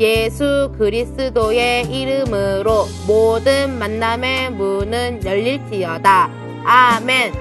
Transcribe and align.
예수 0.00 0.72
그리스도의 0.76 1.84
이름으로 1.84 2.86
모든 3.06 3.78
만남의 3.78 4.50
문은 4.50 5.24
열릴지어다. 5.24 6.30
아멘. 6.64 7.32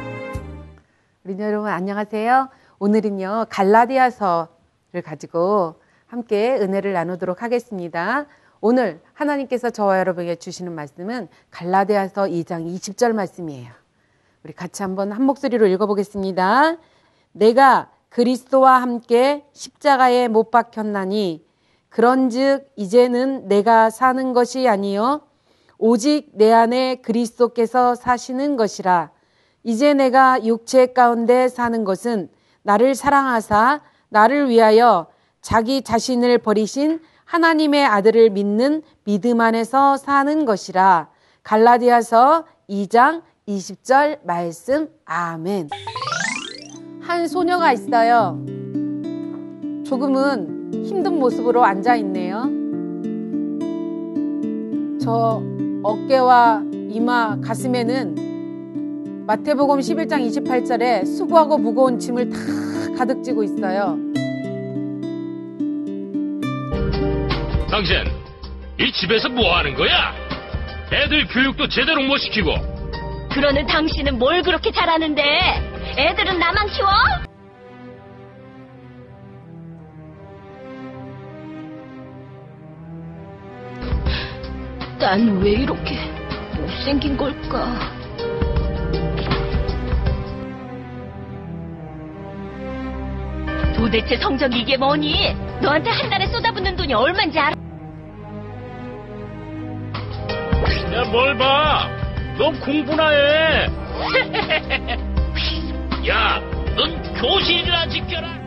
우리 1.24 1.40
여러분 1.40 1.72
안녕하세요. 1.72 2.50
오늘은요 2.78 3.48
갈라디아서를 3.50 5.02
가지고 5.04 5.82
함께 6.06 6.56
은혜를 6.60 6.94
나누도록 6.94 7.42
하겠습니다. 7.42 8.28
오늘 8.62 9.02
하나님께서 9.14 9.72
저와 9.72 9.98
여러분에게 9.98 10.36
주시는 10.36 10.74
말씀은 10.74 11.30
갈라디아서 11.50 12.26
2장 12.26 12.72
20절 12.72 13.14
말씀이에요. 13.14 13.72
우리 14.44 14.54
같이 14.54 14.84
한번 14.84 15.12
한 15.12 15.24
목소리로 15.24 15.66
읽어보겠습니다. 15.66 16.78
내가 17.32 17.90
그리스도와 18.10 18.80
함께 18.80 19.44
십자가에 19.54 20.28
못 20.28 20.52
박혔나니 20.52 21.44
그런즉 21.94 22.72
이제는 22.76 23.48
내가 23.48 23.92
사는 23.92 24.34
것이 24.34 24.68
아니요 24.68 25.22
오직 25.78 26.32
내 26.34 26.52
안에 26.52 26.96
그리스도께서 26.96 27.94
사시는 27.94 28.58
것이라. 28.58 29.12
이제 29.62 29.94
내가 29.94 30.44
육체 30.44 30.88
가운데 30.88 31.48
사는 31.48 31.84
것은 31.84 32.30
나를 32.64 32.96
사랑하사 32.96 33.82
나를 34.10 34.50
위하여 34.50 35.06
자기 35.42 35.84
자신을 35.84 36.40
버리신 36.40 37.00
하나님의 37.26 37.86
아들을 37.86 38.32
믿는 38.32 38.82
믿음 39.04 39.40
안에서 39.40 39.98
사는 39.98 40.46
것이라. 40.46 41.10
갈라디아서 41.44 42.46
2장 42.70 43.22
20절 43.48 44.26
말씀. 44.26 44.90
아멘. 45.06 45.70
한 47.02 47.28
소녀가 47.28 47.72
있어요. 47.72 48.44
조금은 49.86 50.53
힘든 50.84 51.20
모습으로 51.20 51.64
앉아 51.64 51.96
있네요. 51.98 52.50
저 55.02 55.42
어깨와 55.84 56.64
이마, 56.90 57.38
가슴에는 57.42 59.26
마태복음 59.28 59.80
11장 59.80 60.28
28절에 60.28 61.06
수고하고 61.06 61.58
무거운 61.58 61.98
짐을 62.00 62.30
다 62.30 62.38
가득 62.98 63.24
쥐고 63.24 63.44
있어요. 63.44 63.98
당신, 67.70 67.96
이 68.80 68.92
집에서 68.92 69.30
뭐 69.30 69.58
하는 69.58 69.74
거야? 69.76 70.14
애들 70.92 71.28
교육도 71.28 71.68
제대로 71.70 72.04
못 72.04 72.18
시키고. 72.18 72.54
그러는 73.32 73.66
당신은 73.66 74.20
뭘 74.20 74.44
그렇게 74.44 74.72
잘하는데? 74.72 75.24
애들은 75.98 76.38
나만 76.38 76.68
키워? 76.68 77.33
난 85.04 85.42
왜 85.42 85.52
이렇게 85.52 85.98
못생긴 86.56 87.18
걸까? 87.18 87.92
도대체 93.76 94.16
성적 94.18 94.56
이게 94.56 94.78
뭐니? 94.78 95.36
너한테 95.62 95.90
한 95.90 96.10
달에 96.10 96.28
쏟아붓는 96.28 96.76
돈이 96.76 96.94
얼만지 96.94 97.40
알아? 97.40 97.54
야, 100.94 101.04
뭘 101.12 101.38
봐? 101.38 101.90
넌 102.38 102.60
공부나 102.60 103.10
해. 103.10 103.68
야, 106.08 106.40
넌 106.76 107.14
교실이나 107.14 107.88
지켜라. 107.88 108.43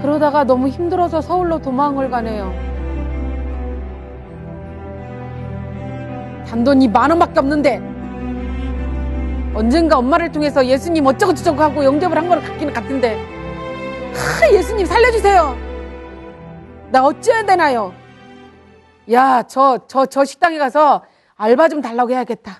그러다가 0.00 0.44
너무 0.44 0.68
힘들어서 0.68 1.20
서울로 1.20 1.58
도망을 1.58 2.10
가네요. 2.10 2.52
단돈이 6.46 6.88
만 6.88 7.10
원밖에 7.10 7.40
없는데 7.40 7.76
언젠가 9.54 9.98
엄마를 9.98 10.30
통해서 10.30 10.64
예수님 10.64 11.04
어쩌고 11.06 11.34
저쩌고 11.34 11.62
하고 11.62 11.84
영접을 11.84 12.16
한걸 12.16 12.40
같기는 12.42 12.72
같은데 12.72 13.18
하, 14.14 14.52
예수님 14.52 14.86
살려주세요. 14.86 15.56
나 16.90 17.04
어찌해야 17.04 17.44
되나요? 17.44 17.92
야, 19.12 19.42
저, 19.42 19.78
저, 19.88 20.06
저 20.06 20.24
식당에 20.24 20.58
가서 20.58 21.02
알바 21.36 21.68
좀 21.68 21.80
달라고 21.80 22.10
해야겠다. 22.10 22.58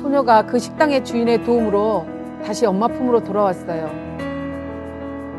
소녀가 0.00 0.42
그 0.42 0.58
식당의 0.58 1.04
주인의 1.04 1.44
도움으로 1.44 2.06
다시 2.44 2.66
엄마 2.66 2.88
품으로 2.88 3.22
돌아왔어요. 3.24 4.13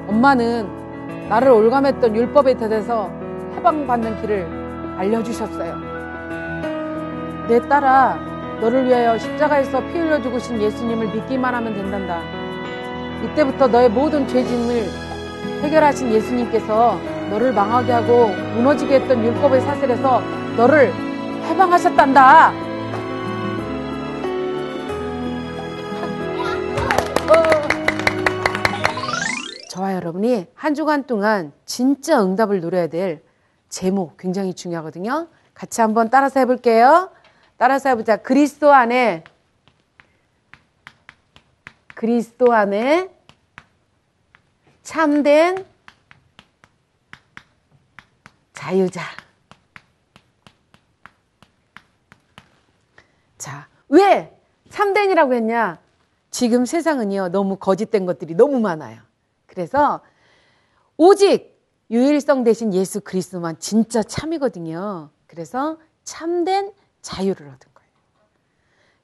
엄마는 0.08 1.28
나를 1.30 1.52
올감했던 1.52 2.16
율법에 2.16 2.56
대해서 2.56 3.10
해방받는 3.56 4.22
길을 4.22 4.48
알려주셨어요. 4.98 5.76
내 7.48 7.60
딸아, 7.68 8.18
너를 8.62 8.86
위하여 8.86 9.18
십자가에서 9.18 9.80
피 9.88 10.00
흘려 10.00 10.22
죽으신 10.22 10.62
예수님을 10.62 11.08
믿기만 11.08 11.54
하면 11.56 11.74
된단다. 11.74 12.22
이때부터 13.24 13.68
너의 13.68 13.90
모든 13.90 14.28
죄짐을 14.28 14.86
해결하신 15.62 16.12
예수님께서 16.14 17.00
너를 17.30 17.54
망하게 17.54 17.92
하고 17.92 18.28
무너지게 18.56 18.96
했던 18.96 19.24
율법의 19.24 19.62
사슬에서 19.62 20.22
너를 20.58 20.92
해방하셨단다. 21.50 22.65
여러분이 29.96 30.48
한 30.54 30.76
주간 30.76 31.06
동안 31.06 31.52
진짜 31.66 32.24
응답을 32.24 32.62
누려야 32.62 32.88
될 32.88 33.24
제목 33.70 34.18
굉장히 34.18 34.54
중요하거든요. 34.54 35.28
같이 35.54 35.82
한번 35.82 36.10
따라서 36.10 36.40
해볼게요. 36.40 37.12
따라서 37.58 37.90
해보자. 37.90 38.18
그리스도 38.18 38.74
안에 38.74 39.24
그리스도 41.96 42.54
안에 42.54 43.10
참된 44.84 45.66
자유자. 48.54 49.02
자, 53.38 53.68
왜 53.88 54.38
참된이라고 54.70 55.34
했냐? 55.34 55.80
지금 56.32 56.66
세상은요, 56.66 57.30
너무 57.30 57.56
거짓된 57.56 58.06
것들이 58.06 58.36
너무 58.36 58.60
많아요. 58.60 59.05
그래서 59.56 60.02
오직 60.98 61.56
유일성 61.90 62.44
대신 62.44 62.74
예수 62.74 63.00
그리스도만 63.00 63.58
진짜 63.60 64.04
참이거든요. 64.04 65.10
그래서 65.28 65.78
참된 66.04 66.74
자유를 67.02 67.48
얻은 67.48 67.58
거예요. 67.74 67.92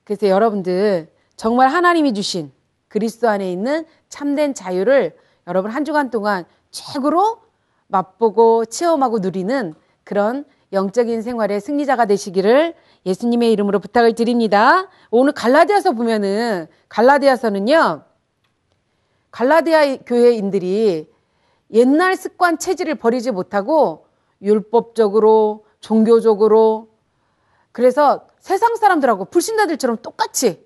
그래서 0.03 0.27
여러분들 0.27 1.11
정말 1.37 1.69
하나님이 1.69 2.13
주신 2.13 2.51
그리스도 2.89 3.29
안에 3.29 3.49
있는 3.51 3.85
참된 4.09 4.53
자유를 4.53 5.17
여러분 5.47 5.71
한 5.71 5.85
주간 5.85 6.09
동안 6.09 6.43
최고로 6.71 7.41
맛보고 7.87 8.65
체험하고 8.65 9.19
누리는 9.19 9.73
그런 10.03 10.45
영적인 10.73 11.21
생활의 11.21 11.61
승리자가 11.61 12.05
되시기를 12.05 12.75
예수님의 13.05 13.51
이름으로 13.53 13.79
부탁을 13.79 14.15
드립니다. 14.15 14.89
오늘 15.09 15.33
갈라디아서 15.33 15.93
보면은 15.93 16.67
갈라디아서는요. 16.89 18.10
갈라디아 19.31 19.97
교회인들이 20.05 21.09
옛날 21.71 22.15
습관 22.15 22.57
체질을 22.57 22.95
버리지 22.95 23.31
못하고 23.31 24.07
율법적으로 24.41 25.65
종교적으로 25.79 26.89
그래서 27.71 28.27
세상 28.39 28.75
사람들하고 28.75 29.25
불신자들처럼 29.25 29.97
똑같이 29.97 30.65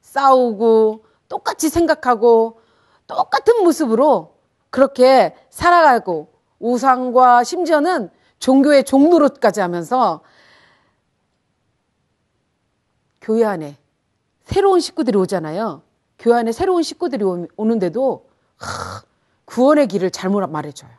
싸우고 0.00 1.04
똑같이 1.28 1.68
생각하고 1.68 2.60
똑같은 3.06 3.62
모습으로 3.62 4.36
그렇게 4.70 5.36
살아가고 5.50 6.32
우상과 6.58 7.44
심지어는 7.44 8.10
종교의 8.38 8.84
종로로까지 8.84 9.60
하면서 9.60 10.22
교회 13.20 13.44
안에 13.44 13.76
새로운 14.44 14.80
식구들이 14.80 15.18
오잖아요. 15.18 15.82
교회 16.18 16.38
안에 16.38 16.52
새로운 16.52 16.82
식구들이 16.82 17.24
오는데도 17.56 18.28
하, 18.56 19.02
구원의 19.44 19.88
길을 19.88 20.10
잘못 20.10 20.46
말해줘요. 20.48 20.90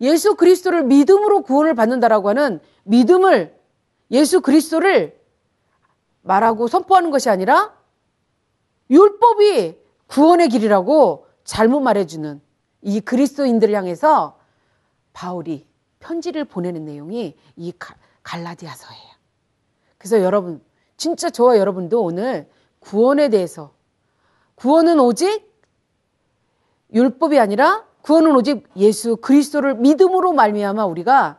예수 0.00 0.34
그리스도를 0.34 0.84
믿음으로 0.84 1.42
구원을 1.42 1.74
받는다라고 1.74 2.30
하는 2.30 2.60
믿음을 2.84 3.58
예수 4.10 4.40
그리스도를 4.40 5.20
말하고 6.22 6.68
선포하는 6.68 7.10
것이 7.10 7.28
아니라 7.28 7.74
율법이 8.90 9.78
구원의 10.06 10.48
길이라고 10.48 11.26
잘못 11.44 11.80
말해주는 11.80 12.40
이 12.82 13.00
그리스도인들을 13.00 13.74
향해서 13.74 14.38
바울이 15.12 15.66
편지를 15.98 16.44
보내는 16.44 16.84
내용이 16.84 17.36
이 17.56 17.72
갈라디아서예요. 18.22 19.10
그래서 19.98 20.20
여러분, 20.22 20.62
진짜 20.96 21.30
저와 21.30 21.58
여러분도 21.58 22.02
오늘 22.02 22.48
구원에 22.80 23.28
대해서 23.28 23.72
구원은 24.56 24.98
오직 25.00 25.48
율법이 26.92 27.38
아니라 27.38 27.84
구원은 28.02 28.34
오직 28.34 28.68
예수 28.76 29.16
그리스도를 29.16 29.74
믿음으로 29.76 30.32
말미암아 30.32 30.84
우리가 30.86 31.38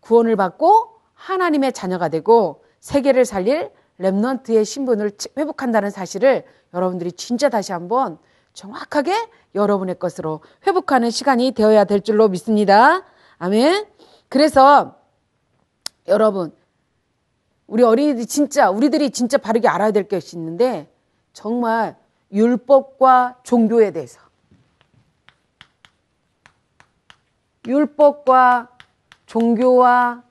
구원을 0.00 0.36
받고 0.36 1.00
하나님의 1.14 1.72
자녀가 1.72 2.08
되고 2.08 2.62
세계를 2.80 3.24
살릴 3.24 3.70
렘넌트의 3.98 4.64
신분을 4.64 5.12
회복한다는 5.36 5.90
사실을 5.90 6.44
여러분들이 6.74 7.12
진짜 7.12 7.48
다시 7.48 7.72
한번 7.72 8.18
정확하게 8.52 9.14
여러분의 9.54 9.98
것으로 9.98 10.40
회복하는 10.66 11.10
시간이 11.10 11.52
되어야 11.52 11.84
될 11.84 12.00
줄로 12.00 12.28
믿습니다. 12.28 13.04
아멘. 13.38 13.86
그래서 14.28 14.96
여러분 16.08 16.52
우리 17.66 17.82
어린이들이 17.82 18.26
진짜 18.26 18.70
우리들이 18.70 19.10
진짜 19.10 19.38
바르게 19.38 19.68
알아야 19.68 19.90
될 19.90 20.08
것이 20.08 20.36
있는데 20.36 20.88
정말 21.32 21.96
율법과 22.32 23.40
종교에 23.42 23.90
대해서 23.90 24.20
율법과 27.66 28.68
종교와 29.26 30.22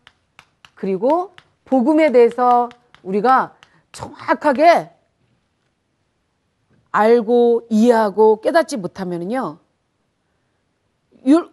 그리고 0.75 1.33
복음에 1.65 2.11
대해서 2.11 2.69
우리가 3.03 3.55
정확하게 3.91 4.91
알고 6.91 7.67
이해하고 7.69 8.39
깨닫지 8.39 8.77
못하면요. 8.77 9.59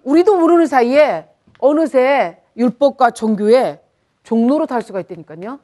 우리도 0.04 0.38
모르는 0.38 0.66
사이에 0.66 1.28
어느새 1.58 2.40
율법과 2.56 3.12
종교에 3.12 3.82
종로로 4.22 4.66
탈 4.66 4.82
수가 4.82 5.00
있다니까요. 5.00 5.58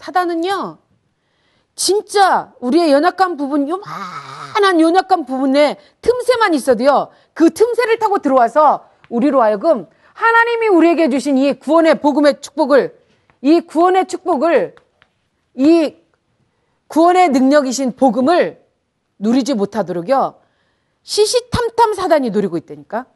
사단은요, 0.00 0.78
진짜 1.74 2.52
우리의 2.60 2.90
연약한 2.90 3.36
부분, 3.36 3.68
요만한 3.68 4.80
연약한 4.80 5.26
부분에 5.26 5.76
틈새만 6.00 6.54
있어도요, 6.54 7.10
그 7.34 7.50
틈새를 7.50 7.98
타고 7.98 8.18
들어와서 8.18 8.86
우리로 9.10 9.42
하여금 9.42 9.86
하나님이 10.14 10.68
우리에게 10.68 11.10
주신 11.10 11.36
이 11.38 11.52
구원의 11.58 12.00
복음의 12.00 12.40
축복을, 12.40 12.98
이 13.42 13.60
구원의 13.60 14.06
축복을, 14.08 14.74
이 15.54 15.96
구원의 16.88 17.28
능력이신 17.28 17.96
복음을 17.96 18.60
누리지 19.18 19.54
못하도록요, 19.54 20.40
시시탐탐 21.02 21.94
사단이 21.94 22.30
노리고 22.30 22.56
있다니까. 22.56 23.06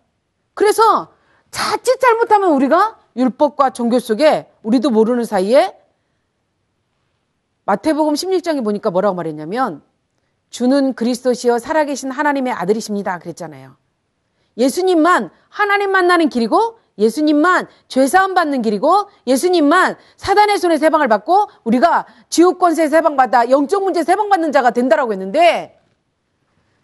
그래서 0.53 1.13
자칫 1.51 1.99
잘못하면 2.01 2.53
우리가 2.53 2.99
율법과 3.17 3.71
종교 3.71 3.99
속에 3.99 4.51
우리도 4.63 4.91
모르는 4.91 5.25
사이에 5.25 5.77
마태복음 7.67 8.15
16장에 8.15 8.63
보니까 8.63 8.91
뭐라고 8.91 9.15
말했냐면 9.15 9.83
주는 10.51 10.95
그리스도시여 10.95 11.59
살아계신 11.59 12.11
하나님의 12.11 12.53
아들이십니다. 12.53 13.19
그랬잖아요. 13.19 13.77
예수님만 14.57 15.31
하나님 15.49 15.91
만나는 15.91 16.29
길이고 16.29 16.79
예수님만 16.97 17.67
죄사함 17.89 18.35
받는 18.35 18.63
길이고 18.63 19.09
예수님만 19.27 19.97
사단의 20.17 20.59
손에 20.59 20.79
세방을 20.79 21.09
받고 21.09 21.49
우리가 21.65 22.07
지옥 22.29 22.61
권세 22.61 22.89
세방 22.89 23.17
받아 23.17 23.51
영적 23.51 23.83
문제 23.83 24.05
세방 24.05 24.29
받는 24.29 24.53
자가 24.53 24.71
된다라고 24.71 25.13
했는데 25.13 25.81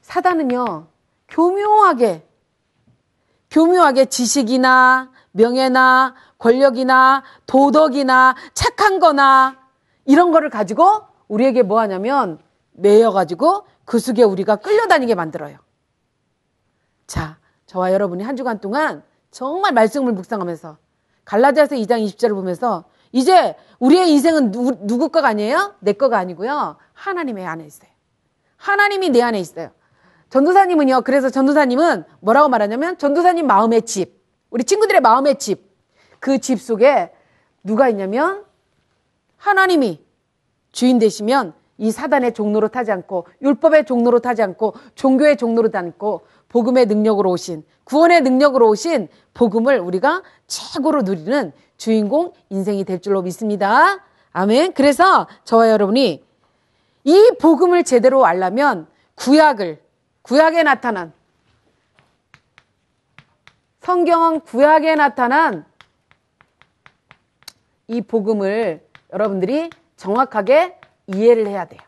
사단은요 0.03 0.89
교묘하게 1.29 2.27
교묘하게 3.53 4.07
지식이나 4.07 5.13
명예나 5.31 6.17
권력이나 6.39 7.23
도덕이나 7.47 8.35
착한 8.53 8.99
거나 8.99 9.60
이런 10.11 10.33
거를 10.33 10.51
가지고 10.51 11.03
우리에게 11.29 11.63
뭐 11.63 11.79
하냐면 11.79 12.41
매여가지고 12.73 13.65
그 13.85 14.01
속에 14.01 14.25
우리가 14.25 14.57
끌려다니게 14.57 15.15
만들어요. 15.15 15.59
자, 17.07 17.39
저와 17.67 17.93
여러분이 17.93 18.25
한 18.25 18.35
주간 18.35 18.59
동안 18.61 19.05
정말 19.31 19.73
말씀을 19.73 20.13
묵상하면서 20.13 20.79
갈라디아서 21.25 21.77
2장 21.77 22.05
20절을 22.05 22.35
보면서 22.35 22.85
이제 23.13 23.55
우리의 23.79 24.11
인생은 24.11 24.51
누, 24.51 24.77
누구 24.81 25.11
거가 25.11 25.29
아니에요? 25.29 25.75
내 25.79 25.93
거가 25.93 26.19
아니고요. 26.19 26.77
하나님의 26.93 27.47
안에 27.47 27.65
있어요. 27.65 27.91
하나님이 28.57 29.11
내 29.11 29.23
안에 29.23 29.39
있어요. 29.39 29.71
전도사님은요, 30.31 31.03
그래서 31.03 31.31
전도사님은 31.31 32.05
뭐라고 32.19 32.49
말하냐면 32.49 32.99
전도사님 32.99 33.47
마음의 33.47 33.83
집, 33.83 34.21
우리 34.51 34.65
친구들의 34.65 35.01
마음의 35.01 35.39
집, 35.39 35.71
그 36.19 36.39
집 36.39 36.61
속에 36.61 37.13
누가 37.63 37.89
있냐면 37.89 38.45
하나님이 39.41 40.05
주인 40.71 40.99
되시면 40.99 41.55
이 41.79 41.91
사단의 41.91 42.35
종로로 42.35 42.69
타지 42.69 42.93
않고 42.93 43.27
율법의 43.41 43.87
종로로 43.87 44.21
타지 44.21 44.43
않고 44.43 44.75
종교의 44.95 45.39
종로로 45.39 45.71
타지 45.71 45.87
않고 45.87 46.27
복음의 46.51 46.87
능력으로 46.87 47.31
오신 47.31 47.65
구원의 47.85 48.21
능력으로 48.21 48.69
오신 48.69 49.09
복음을 49.33 49.79
우리가 49.79 50.23
최고로 50.47 51.03
누리는 51.03 51.53
주인공 51.79 52.33
인생이 52.51 52.85
될 52.85 53.01
줄로 53.01 53.23
믿습니다. 53.23 54.05
아멘. 54.33 54.75
그래서 54.75 55.27
저와 55.45 55.71
여러분이 55.71 56.23
이 57.05 57.31
복음을 57.41 57.83
제대로 57.83 58.27
알려면 58.27 58.87
구약을 59.15 59.83
구약에 60.23 60.63
나타난 60.63 61.13
성경은 63.81 64.41
구약에 64.41 64.95
나타난 64.97 65.65
이 67.89 68.03
복음을 68.03 68.90
여러분들이 69.13 69.71
정확하게 69.97 70.79
이해를 71.07 71.47
해야 71.47 71.67
돼요. 71.67 71.81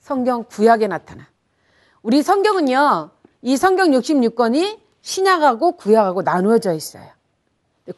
성경 0.00 0.44
구약에 0.44 0.86
나타나. 0.86 1.26
우리 2.02 2.22
성경은요, 2.22 3.10
이 3.42 3.56
성경 3.56 3.90
66권이 3.90 4.78
신약하고 5.02 5.72
구약하고 5.72 6.22
나누어져 6.22 6.72
있어요. 6.74 7.06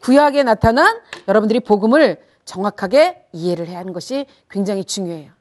구약에 0.01 0.43
나타난 0.43 0.99
여러분들이 1.27 1.59
복음을 1.59 2.23
정확하게 2.45 3.27
이해를 3.31 3.67
해야 3.67 3.79
하는 3.79 3.93
것이 3.93 4.25
굉장히 4.49 4.83
중요해요. 4.83 5.31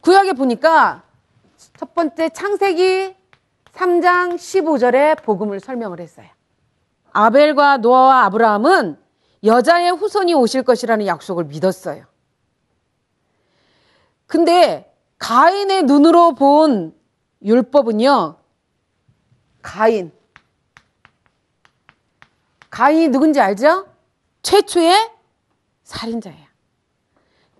구약에 0.00 0.32
보니까 0.32 1.02
첫 1.76 1.94
번째 1.94 2.30
창세기 2.30 3.14
3장 3.72 4.36
15절에 4.36 5.22
복음을 5.22 5.60
설명을 5.60 6.00
했어요. 6.00 6.26
아벨과 7.12 7.78
노아와 7.78 8.24
아브라함은 8.24 9.03
여자의 9.44 9.90
후손이 9.90 10.34
오실 10.34 10.62
것이라는 10.62 11.06
약속을 11.06 11.44
믿었어요. 11.44 12.04
근데 14.26 14.92
가인의 15.18 15.84
눈으로 15.84 16.34
본 16.34 16.94
율법은요, 17.42 18.36
가인. 19.62 20.12
가인이 22.70 23.08
누군지 23.08 23.40
알죠? 23.40 23.86
최초의 24.42 25.10
살인자예요. 25.84 26.46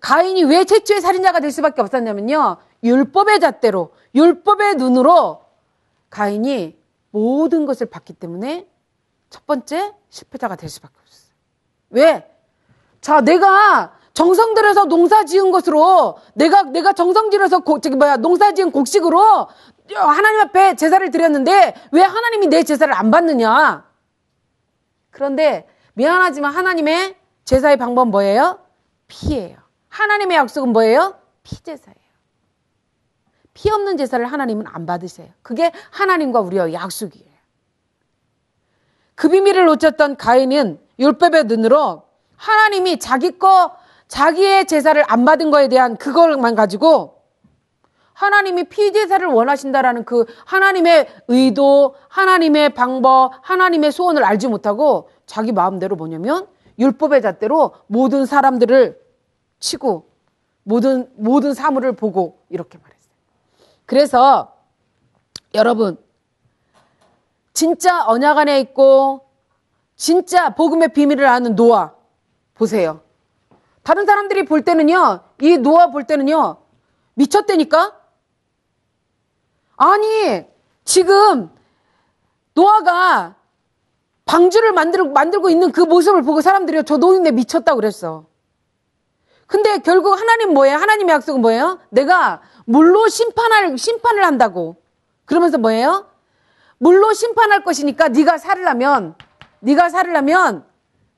가인이 0.01 0.45
왜 0.45 0.65
최초의 0.65 1.01
살인자가 1.01 1.41
될 1.41 1.51
수밖에 1.51 1.81
없었냐면요. 1.81 2.59
율법의 2.83 3.41
잣대로, 3.41 3.95
율법의 4.15 4.77
눈으로 4.77 5.45
가인이 6.11 6.77
모든 7.11 7.65
것을 7.65 7.87
봤기 7.87 8.15
때문에 8.15 8.69
첫 9.31 9.47
번째 9.47 9.95
실패자가 10.11 10.57
될 10.57 10.69
수밖에 10.69 10.95
없었어요. 10.99 11.04
왜? 11.95 12.29
자, 13.01 13.21
내가 13.21 13.93
정성 14.13 14.55
들여서 14.55 14.85
농사 14.85 15.25
지은 15.25 15.51
것으로 15.51 16.19
내가 16.35 16.63
내가 16.63 16.93
정성 16.93 17.31
들여서 17.31 17.61
고, 17.61 17.81
저기 17.81 17.97
뭐야 17.97 18.19
농사 18.19 18.53
지은 18.53 18.71
곡식으로 18.71 19.49
하나님 19.95 20.41
앞에 20.41 20.77
제사를 20.77 21.11
드렸는데 21.11 21.75
왜 21.93 22.03
하나님이 22.03 22.49
내 22.49 22.63
제사를 22.63 22.93
안 22.93 23.11
받느냐? 23.11 23.85
그런데 25.11 25.69
미안하지만 25.95 26.53
하나님의 26.53 27.17
제사의 27.45 27.77
방법 27.77 28.09
뭐예요? 28.09 28.61
피예요. 29.07 29.59
하나님의 29.89 30.37
약속은 30.39 30.71
뭐예요? 30.71 31.19
피제사예요. 31.43 31.99
피 33.53 33.71
없는 33.71 33.97
제사를 33.97 34.25
하나님은 34.25 34.67
안 34.67 34.87
받으세요. 34.87 35.29
그게 35.43 35.71
하나님과 35.91 36.41
우리의 36.41 36.75
약속이에요. 36.75 37.35
그 39.15 39.29
비밀을 39.29 39.67
놓쳤던 39.67 40.17
가인은 40.17 40.84
율법의 40.99 41.45
눈으로 41.45 42.03
하나님이 42.37 42.99
자기 42.99 43.39
거 43.39 43.77
자기의 44.09 44.67
제사를 44.67 45.03
안 45.09 45.25
받은 45.25 45.51
거에 45.51 45.69
대한 45.69 45.97
그걸만 45.97 46.55
가지고 46.55 47.23
하나님이 48.13 48.65
피제사를 48.65 49.27
원하신다라는 49.27 50.05
그 50.05 50.25
하나님의 50.47 51.09
의도, 51.29 51.97
하나님의 52.09 52.75
방법, 52.75 53.33
하나님의 53.43 53.91
소원을 53.91 54.25
알지 54.25 54.49
못하고 54.49 55.11
자기 55.27 55.53
마음대로 55.53 55.97
뭐냐면 55.97 56.47
율법의 56.79 57.23
잣대로 57.23 57.75
모든 57.87 58.25
사람들을 58.25 59.01
치고 59.59 60.09
모든 60.63 61.11
모든 61.17 61.55
사물을 61.55 61.93
보고 61.93 62.39
이렇게 62.49 62.79
말했어요. 62.79 63.13
그래서 63.85 64.55
여러분 65.55 65.99
진짜 67.53 68.05
언약 68.07 68.39
안에 68.39 68.61
있고 68.61 69.24
진짜 69.97 70.55
복음의 70.55 70.93
비밀을 70.93 71.27
아는 71.27 71.55
노아 71.55 71.93
보세요. 72.55 73.01
다른 73.83 74.07
사람들이 74.07 74.45
볼 74.45 74.63
때는요, 74.63 75.21
이 75.41 75.59
노아 75.59 75.89
볼 75.89 76.05
때는요, 76.05 76.57
미쳤다니까? 77.15 77.93
아니, 79.77 80.47
지금 80.85 81.51
노아가 82.55 83.35
방주를 84.25 84.73
만들, 84.73 85.05
만들고 85.11 85.51
있는 85.51 85.71
그 85.73 85.81
모습을 85.81 86.23
보고 86.23 86.41
사람들이 86.41 86.85
저 86.85 86.97
노인네 86.97 87.33
미쳤다고 87.33 87.77
그랬어. 87.77 88.25
근데 89.47 89.79
결국 89.79 90.19
하나님 90.19 90.55
뭐예요? 90.55 90.77
하나님의 90.77 91.15
약속은 91.15 91.43
뭐예요? 91.43 91.79
내가 91.91 92.41
물로 92.65 93.09
심판할, 93.09 93.77
심판을 93.77 94.25
한다고. 94.25 94.77
그러면서 95.27 95.59
뭐예요? 95.59 96.07
물로 96.79 97.13
심판할 97.13 97.63
것이니까 97.65 98.09
네가 98.09 98.39
살을 98.39 98.67
하면, 98.69 99.15
네가 99.65 99.89
살을 99.89 100.15
하면 100.17 100.65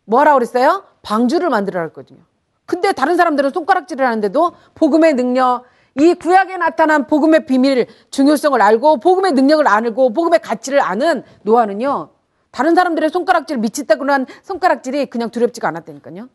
뭐라고 0.04 0.38
그랬어요? 0.38 0.84
방주를 1.02 1.50
만들어 1.50 1.80
할 1.80 1.88
거거든요. 1.88 2.20
근데 2.64 2.92
다른 2.92 3.16
사람들은 3.16 3.50
손가락질을 3.50 4.04
하는데도 4.04 4.52
복음의 4.74 5.14
능력, 5.14 5.64
이 5.98 6.14
구약에 6.14 6.56
나타난 6.56 7.06
복음의 7.06 7.46
비밀, 7.46 7.86
중요성을 8.10 8.60
알고 8.60 9.00
복음의 9.00 9.32
능력을 9.32 9.66
알고 9.66 10.12
복음의 10.12 10.40
가치를 10.40 10.80
아는 10.80 11.22
노아는요. 11.42 12.10
다른 12.50 12.74
사람들의 12.74 13.10
손가락질 13.10 13.58
미치다고 13.58 14.10
한 14.10 14.26
손가락질이 14.42 15.06
그냥 15.06 15.30
두렵지가 15.30 15.68
않았다니까요. 15.68 16.28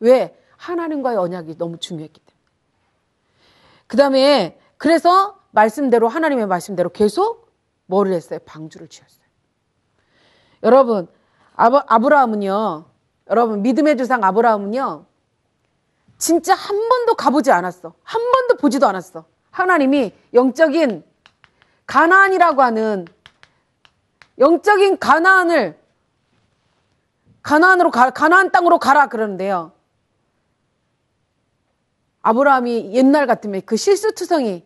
왜? 0.00 0.36
하나님과의 0.56 1.16
언약이 1.16 1.58
너무 1.58 1.78
중요했기 1.78 2.20
때문에. 2.20 2.40
그 3.86 3.96
다음에 3.96 4.58
그래서 4.76 5.38
말씀대로 5.50 6.08
하나님의 6.08 6.46
말씀대로 6.46 6.90
계속 6.90 7.50
뭐를 7.86 8.12
했어요? 8.12 8.38
방주를 8.44 8.88
지었어요. 8.88 9.19
여러분 10.62 11.08
아브, 11.56 11.78
아브라함은요. 11.86 12.84
여러분 13.30 13.62
믿음의 13.62 13.96
조상 13.96 14.24
아브라함은요. 14.24 15.04
진짜 16.18 16.54
한 16.54 16.88
번도 16.88 17.14
가보지 17.14 17.50
않았어. 17.50 17.94
한 18.02 18.32
번도 18.32 18.56
보지도 18.56 18.86
않았어. 18.86 19.24
하나님이 19.50 20.12
영적인 20.34 21.04
가나안이라고 21.86 22.62
하는 22.62 23.06
영적인 24.38 24.98
가나안을 24.98 25.78
가나안으로 27.42 27.90
가, 27.90 28.10
가나안 28.10 28.52
땅으로 28.52 28.78
가라 28.78 29.08
그러는데요. 29.08 29.72
아브라함이 32.22 32.94
옛날 32.94 33.26
같으면 33.26 33.62
그 33.64 33.76
실수투성이 33.76 34.64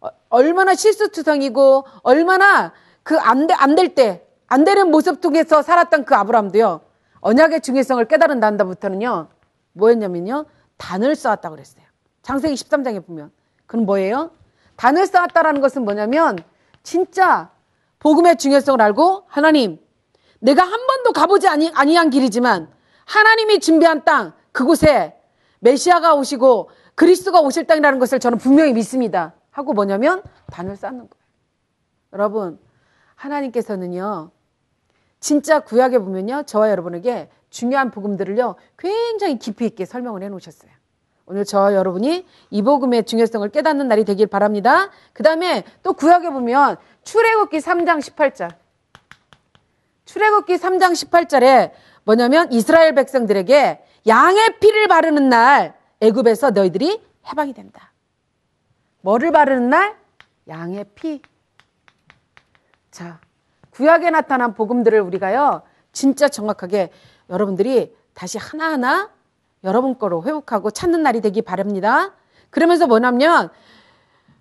어, 0.00 0.08
얼마나 0.28 0.74
실수투성이고 0.74 1.84
얼마나 2.02 2.72
그 3.04 3.16
안 3.18 3.46
돼 3.46 3.54
안 3.54 3.74
될 3.76 3.94
때 3.94 4.27
안 4.48 4.64
되는 4.64 4.90
모습 4.90 5.20
통해서 5.20 5.62
살았던 5.62 6.04
그 6.04 6.14
아브라함도요. 6.14 6.80
언약의 7.20 7.60
중요성을 7.60 8.04
깨달은 8.06 8.40
다음부터는요. 8.40 9.28
뭐였냐면요. 9.72 10.46
단을 10.76 11.14
쌓았다고 11.14 11.54
그랬어요. 11.54 11.84
창세기 12.22 12.54
13장에 12.54 13.04
보면. 13.06 13.30
그건 13.66 13.86
뭐예요? 13.86 14.30
단을 14.76 15.06
쌓았다라는 15.06 15.60
것은 15.60 15.84
뭐냐면 15.84 16.38
진짜 16.82 17.50
복음의 17.98 18.36
중요성을 18.36 18.80
알고 18.80 19.24
하나님 19.26 19.78
내가 20.38 20.62
한 20.62 20.86
번도 20.86 21.12
가보지 21.12 21.48
아니, 21.48 21.70
아니한 21.74 22.10
길이지만 22.10 22.70
하나님이 23.04 23.60
준비한 23.60 24.04
땅 24.04 24.32
그곳에 24.52 25.20
메시아가 25.58 26.14
오시고 26.14 26.70
그리스도가 26.94 27.40
오실 27.40 27.66
땅이라는 27.66 27.98
것을 27.98 28.20
저는 28.20 28.38
분명히 28.38 28.72
믿습니다. 28.72 29.34
하고 29.50 29.72
뭐냐면 29.72 30.22
단을 30.52 30.76
쌓는 30.76 30.98
거예요. 30.98 31.24
여러분 32.12 32.58
하나님께서는요 33.16 34.30
진짜 35.20 35.60
구약에 35.60 35.98
보면요 35.98 36.44
저와 36.44 36.70
여러분에게 36.70 37.28
중요한 37.50 37.90
복음들을요 37.90 38.56
굉장히 38.76 39.38
깊이 39.38 39.66
있게 39.66 39.84
설명을 39.84 40.22
해 40.22 40.28
놓으셨어요. 40.28 40.70
오늘 41.26 41.44
저와 41.44 41.74
여러분이 41.74 42.26
이 42.50 42.62
복음의 42.62 43.04
중요성을 43.04 43.46
깨닫는 43.50 43.86
날이 43.88 44.04
되길 44.04 44.28
바랍니다. 44.28 44.90
그 45.12 45.22
다음에 45.22 45.64
또 45.82 45.92
구약에 45.92 46.30
보면 46.30 46.76
출애굽기 47.04 47.58
3장 47.58 47.98
18절. 47.98 48.54
출애굽기 50.06 50.54
3장 50.54 50.92
18절에 50.92 51.72
뭐냐면 52.04 52.50
이스라엘 52.50 52.94
백성들에게 52.94 53.84
양의 54.06 54.58
피를 54.58 54.88
바르는 54.88 55.28
날 55.28 55.76
애굽에서 56.00 56.52
너희들이 56.52 56.98
해방이 57.26 57.52
된다. 57.52 57.92
뭐를 59.02 59.30
바르는 59.30 59.68
날? 59.68 59.96
양의 60.48 60.86
피. 60.94 61.20
자, 62.90 63.20
구약에 63.78 64.10
나타난 64.10 64.54
복음들을 64.54 65.00
우리가요, 65.00 65.62
진짜 65.92 66.28
정확하게 66.28 66.90
여러분들이 67.30 67.96
다시 68.12 68.36
하나하나 68.36 69.08
여러분 69.62 69.96
거로 69.96 70.24
회복하고 70.24 70.72
찾는 70.72 71.04
날이 71.04 71.20
되기 71.20 71.42
바랍니다. 71.42 72.12
그러면서 72.50 72.88
뭐냐면, 72.88 73.50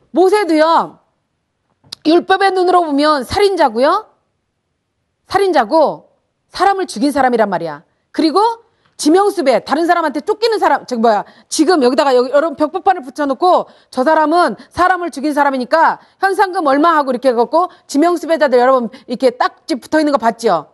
모세도요, 0.10 0.98
율법의 2.08 2.52
눈으로 2.54 2.84
보면 2.86 3.26
살인자고요, 3.26 4.08
살인자고, 5.28 6.10
사람을 6.50 6.88
죽인 6.88 7.12
사람이란 7.12 7.48
말이야. 7.48 7.84
그리고 8.10 8.40
지명수배 8.98 9.64
다른 9.64 9.86
사람한테 9.86 10.22
쫓기는 10.22 10.58
사람 10.60 10.86
저기 10.86 11.02
뭐야 11.02 11.24
지금 11.48 11.84
여기다가 11.84 12.16
여기 12.16 12.32
여러분 12.32 12.56
벽보판을 12.58 13.04
붙여놓고 13.04 13.68
저 13.92 14.04
사람은 14.04 14.56
사람을 14.70 15.12
죽인 15.12 15.34
사람이니까 15.34 16.00
현상금 16.20 16.66
얼마 16.66 16.96
하고 16.96 17.12
이렇게 17.12 17.30
해갖고 17.30 17.70
지명수배자들 17.86 18.58
여러분 18.58 18.90
이렇게 19.06 19.30
딱지 19.30 19.76
붙어 19.76 20.00
있는 20.00 20.12
거 20.12 20.18
봤죠? 20.18 20.72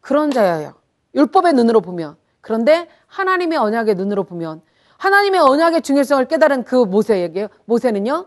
그런 0.00 0.30
자예요. 0.30 0.74
율법의 1.14 1.54
눈으로 1.54 1.80
보면 1.80 2.16
그런데 2.40 2.88
하나님의 3.08 3.58
언약의 3.58 3.96
눈으로 3.96 4.22
보면 4.22 4.62
하나님의 4.98 5.40
언약의 5.40 5.82
중요성을 5.82 6.26
깨달은 6.28 6.64
그 6.64 6.76
모세에게 6.76 7.48
모세는요 7.64 8.26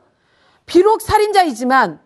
비록 0.65 1.01
살인자이지만 1.01 1.99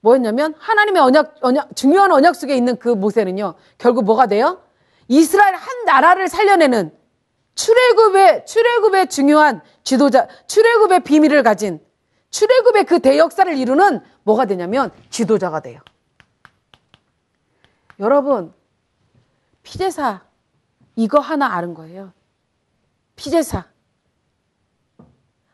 뭐였냐면 0.00 0.54
하나님의 0.58 1.02
언약 1.02 1.36
언약 1.42 1.76
중요한 1.76 2.12
언약 2.12 2.34
속에 2.34 2.56
있는 2.56 2.76
그 2.78 2.88
모세는요 2.88 3.54
결국 3.76 4.04
뭐가 4.04 4.26
돼요? 4.26 4.60
이스라엘 5.08 5.54
한 5.54 5.84
나라를 5.84 6.28
살려내는 6.28 6.96
출애굽의 7.54 8.46
출애굽의 8.46 9.08
중요한 9.08 9.62
지도자, 9.82 10.28
출애굽의 10.46 11.00
비밀을 11.00 11.42
가진 11.42 11.80
출애굽의 12.30 12.84
그 12.84 13.00
대역사를 13.00 13.56
이루는 13.56 14.00
뭐가 14.24 14.44
되냐면 14.44 14.90
지도자가 15.10 15.60
돼요. 15.60 15.80
여러분 17.98 18.52
피제사 19.62 20.22
이거 20.96 21.18
하나 21.18 21.46
아는 21.46 21.74
거예요. 21.74 22.12
피제사. 23.16 23.64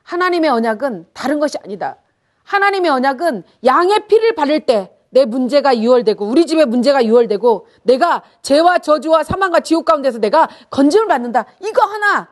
하나님의 0.02 0.50
언약은 0.50 1.08
다른 1.12 1.38
것이 1.38 1.56
아니다. 1.58 1.96
하나님의 2.44 2.90
언약은 2.90 3.44
양의 3.64 4.08
피를 4.08 4.34
바를 4.34 4.66
때 4.66 4.94
내 5.12 5.26
문제가 5.26 5.76
유월되고 5.76 6.24
우리 6.24 6.46
집의 6.46 6.66
문제가 6.66 7.04
유월되고 7.04 7.66
내가 7.82 8.22
죄와 8.40 8.78
저주와 8.78 9.24
사망과 9.24 9.60
지옥 9.60 9.84
가운데서 9.84 10.18
내가 10.18 10.48
건짐을 10.70 11.06
받는다. 11.06 11.44
이거 11.60 11.84
하나 11.84 12.30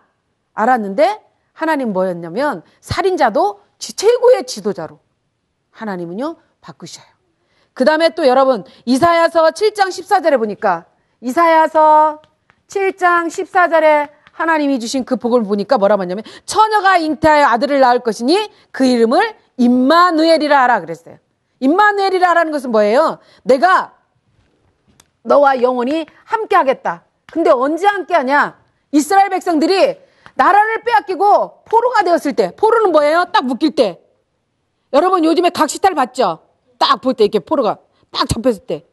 알았는데 0.55 1.23
하나님 1.53 1.93
뭐였냐면 1.93 2.63
살인자도 2.81 3.61
최고의 3.79 4.47
지도자로 4.47 4.99
하나님은요 5.71 6.37
바꾸셔요. 6.63 7.05
그 7.75 7.85
다음에 7.85 8.11
또 8.15 8.27
여러분 8.27 8.65
이사야서 8.87 9.51
7장 9.51 9.89
14절에 9.89 10.39
보니까 10.39 10.87
이사야서 11.21 12.23
7장 12.67 13.27
14절에 13.27 14.09
하나님이 14.33 14.81
주신 14.81 15.05
그 15.05 15.17
복을 15.17 15.43
보니까 15.43 15.77
뭐라고 15.77 16.01
하냐면 16.01 16.25
처녀가 16.47 16.97
잉태하여 16.97 17.45
아들을 17.47 17.79
낳을 17.79 18.01
것이니 18.01 18.51
그 18.71 18.87
이름을 18.87 19.37
임마누엘이라 19.59 20.63
하라 20.63 20.81
그랬어요. 20.81 21.19
임마누엘이라 21.61 22.29
하라는 22.31 22.53
것은 22.53 22.71
뭐예요? 22.73 23.19
내가 23.43 23.95
너와 25.23 25.63
영원히 25.63 26.07
함께 26.25 26.57
하겠다. 26.57 27.05
근데 27.31 27.51
언제 27.51 27.87
함께 27.87 28.15
하냐? 28.15 28.59
이스라엘 28.93 29.29
백성들이 29.29 30.01
나라를 30.35 30.83
빼앗기고 30.83 31.65
포로가 31.65 32.03
되었을 32.03 32.33
때, 32.35 32.55
포로는 32.57 32.93
뭐예요? 32.93 33.27
딱 33.33 33.45
묶일 33.45 33.75
때. 33.75 34.01
여러분 34.93 35.25
요즘에 35.25 35.51
각시탈 35.51 35.95
봤죠? 35.95 36.41
딱 36.79 37.01
볼 37.01 37.15
때 37.15 37.25
이렇게 37.25 37.39
포로가 37.39 37.77
딱 38.11 38.29
잡혔을 38.29 38.67
때. 38.67 38.87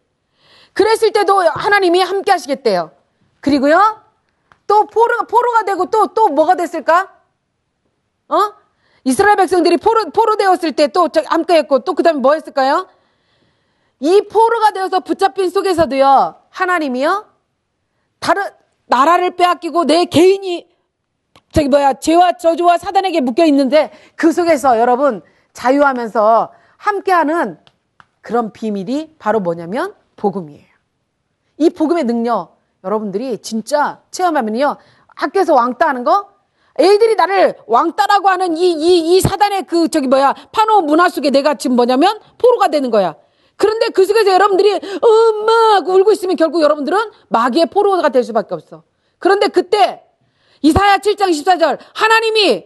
그랬을 0.74 1.12
때도 1.12 1.40
하나님이 1.40 2.02
함께 2.02 2.32
하시겠대요. 2.32 2.92
그리고요, 3.40 4.02
또 4.68 4.86
포로가, 4.86 5.24
포로가 5.24 5.64
되고 5.64 5.86
또, 5.90 6.08
또 6.08 6.28
뭐가 6.28 6.56
됐을까? 6.56 7.10
어? 8.28 8.54
이스라엘 9.04 9.36
백성들이 9.38 9.78
포로, 9.78 10.10
포로 10.12 10.36
되었을 10.36 10.74
때 10.74 10.88
또 10.88 11.10
함께 11.26 11.56
했고 11.56 11.80
또 11.80 11.94
그 11.94 12.04
다음에 12.04 12.20
뭐 12.20 12.34
했을까요? 12.34 12.88
이 14.00 14.22
포로가 14.22 14.72
되어서 14.72 15.00
붙잡힌 15.00 15.50
속에서도요, 15.50 16.36
하나님이요, 16.50 17.26
다른, 18.20 18.44
나라를 18.86 19.36
빼앗기고 19.36 19.86
내 19.86 20.06
개인이, 20.06 20.68
저기 21.52 21.68
뭐야, 21.70 21.94
죄와 21.94 22.34
저주와 22.34 22.78
사단에게 22.78 23.22
묶여 23.22 23.46
있는데 23.46 23.92
그 24.16 24.32
속에서 24.32 24.80
여러분 24.80 25.22
자유하면서 25.54 26.52
함께하는 26.78 27.58
그런 28.22 28.52
비밀이 28.54 29.16
바로 29.18 29.40
뭐냐면 29.40 29.96
복음이에요. 30.16 30.68
이 31.58 31.70
복음의 31.72 32.04
능력, 32.04 32.58
여러분들이 32.84 33.40
진짜 33.42 34.02
체험하면요, 34.12 34.78
학교에서 35.16 35.56
왕따 35.56 35.88
하는 35.88 36.04
거, 36.04 36.30
애들이 36.80 37.16
나를 37.16 37.56
왕따라고 37.66 38.30
하는 38.30 38.58
이, 38.58 38.72
이, 38.72 39.16
이 39.16 39.22
사단의 39.22 39.64
그, 39.64 39.90
저기 39.90 40.08
뭐야, 40.08 40.34
판호 40.52 40.82
문화 40.82 41.10
속에 41.10 41.30
내가 41.30 41.56
지금 41.56 41.76
뭐냐면 41.76 42.20
포로가 42.38 42.68
되는 42.68 42.92
거야. 42.92 43.16
그런데 43.56 43.90
그 43.90 44.06
속에서 44.06 44.32
여러분들이 44.32 44.72
엄마 45.02 45.76
하고 45.76 45.94
울고 45.94 46.12
있으면 46.12 46.36
결국 46.36 46.62
여러분들은 46.62 46.98
마귀의 47.30 47.68
포로가 47.68 48.10
될 48.10 48.24
수밖에 48.24 48.54
없어. 48.54 48.84
그런데 49.18 49.48
그때 49.48 50.04
이사야 50.62 50.98
7장 50.98 51.30
14절 51.32 51.80
하나님이 51.94 52.66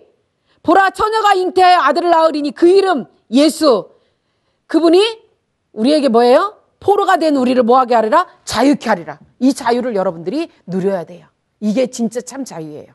보라 0.64 0.92
처녀가 0.92 1.34
잉태하여 1.34 1.80
아들을 1.80 2.10
낳으리니 2.10 2.52
그 2.52 2.68
이름 2.68 3.06
예수 3.32 3.90
그분이 4.68 5.22
우리에게 5.72 6.10
뭐예요? 6.10 6.58
포로가 6.80 7.18
된 7.18 7.36
우리를 7.36 7.62
뭐하게 7.64 7.96
하리라? 7.96 8.28
자유케 8.44 8.90
하리라. 8.90 9.20
이 9.40 9.54
자유를 9.54 9.96
여러분들이 9.96 10.50
누려야 10.68 11.06
돼요. 11.06 11.28
이게 11.60 11.88
진짜 11.88 12.20
참 12.22 12.44
자유예요. 12.44 12.94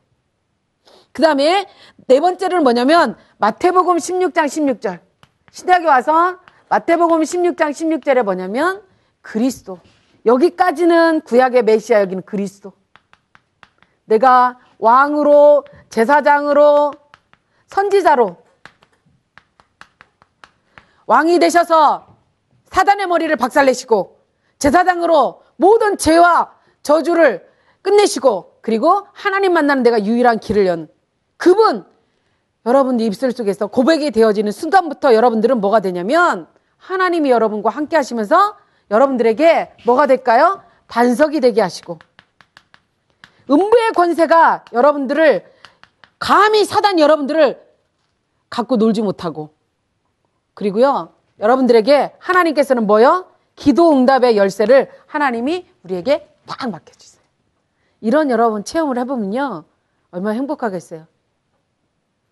그 1.16 1.23
다음에 1.23 1.66
네 2.09 2.20
번째는 2.20 2.62
뭐냐면 2.62 3.16
마태복음 3.38 3.96
16장 3.96 4.44
16절. 4.44 5.00
신약에 5.50 5.87
와서 5.87 6.37
마태복음 6.68 7.22
16장 7.22 7.70
16절에 7.70 8.22
뭐냐면 8.22 8.83
그리스도. 9.22 9.81
여기까지는 10.26 11.22
구약의 11.22 11.62
메시아 11.62 12.02
여기는 12.02 12.24
그리스도. 12.26 12.74
내가 14.05 14.59
왕으로 14.79 15.64
제사장으로 15.88 16.92
선지자로 17.68 18.37
왕이 21.07 21.38
되셔서 21.38 22.14
사단의 22.66 23.07
머리를 23.07 23.35
박살내시고 23.37 24.20
제사장으로 24.59 25.40
모든 25.57 25.96
죄와 25.96 26.52
저주를 26.83 27.48
끝내시고 27.81 28.59
그리고 28.61 29.07
하나님 29.14 29.55
만나는 29.55 29.83
내가 29.83 30.05
유일한 30.05 30.40
길을 30.40 30.66
연 30.66 30.94
그분 31.37 31.85
여러분 32.64 32.99
입술 32.99 33.33
속에서 33.33 33.68
고백이 33.68 34.11
되어지는 34.11 34.51
순간부터 34.53 35.14
여러분들은 35.14 35.61
뭐가 35.61 35.81
되냐면 35.81 36.49
하나님이 36.79 37.31
여러분과 37.31 37.70
함께 37.70 37.96
하시면서 37.96 38.57
여러분들에게 38.90 39.72
뭐가 39.87 40.07
될까요? 40.07 40.62
반석이 40.88 41.40
되게 41.40 41.61
하시고 41.61 41.99
음부의 43.51 43.92
권세가 43.94 44.66
여러분들을 44.72 45.44
감히 46.18 46.64
사단 46.64 46.99
여러분들을 46.99 47.61
갖고 48.51 48.77
놀지 48.77 49.03
못하고 49.03 49.51
그리고요 50.55 51.12
여러분들에게 51.38 52.14
하나님께서는 52.18 52.87
뭐요? 52.87 53.27
기도 53.55 53.92
응답의 53.92 54.37
열쇠를 54.37 54.90
하나님이 55.07 55.66
우리에게 55.85 56.29
딱 56.46 56.70
맡겨주세요. 56.70 57.22
이런 58.01 58.31
여러분 58.31 58.64
체험을 58.64 58.99
해보면요 58.99 59.64
얼마나 60.11 60.35
행복하겠어요. 60.35 61.07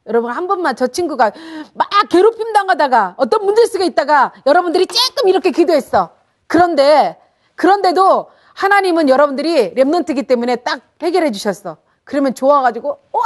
여러분 0.06 0.30
한 0.32 0.46
번만 0.46 0.76
저 0.76 0.86
친구가 0.86 1.32
막 1.72 1.88
괴롭힘 2.10 2.52
당하다가 2.52 3.14
어떤 3.16 3.44
문제 3.44 3.64
속에 3.66 3.86
있다가 3.86 4.32
여러분들이 4.46 4.86
조금 4.86 5.28
이렇게 5.28 5.50
기도했어. 5.50 6.10
그런데 6.46 7.18
그런데도 7.54 8.28
하나님은 8.54 9.08
여러분들이 9.08 9.74
랩런트기 9.74 10.26
때문에 10.26 10.56
딱 10.56 10.80
해결해 11.02 11.30
주셨어. 11.30 11.78
그러면 12.04 12.34
좋아가지고 12.34 12.88
와 13.12 13.22